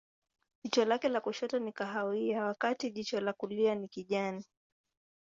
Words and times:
Jicho 0.63 0.85
lake 0.85 1.09
la 1.09 1.21
kushoto 1.21 1.59
ni 1.59 1.71
kahawia, 1.71 2.45
wakati 2.45 2.91
jicho 2.91 3.21
la 3.21 3.33
kulia 3.33 3.75
ni 3.75 3.87
kijani. 3.87 4.45